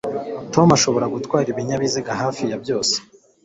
[0.53, 2.95] Tom ashobora gutwara ibinyabiziga hafi ya byose